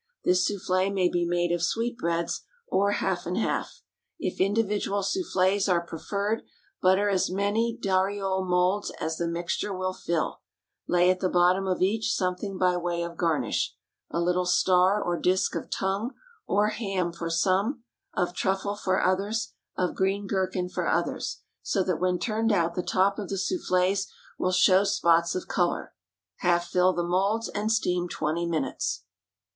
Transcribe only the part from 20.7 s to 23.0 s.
others so that when turned out the